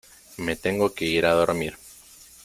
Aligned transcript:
me 0.37 0.55
tengo 0.55 0.95
que 0.95 1.05
ir 1.05 1.27
a 1.27 1.33
dormir. 1.33 1.77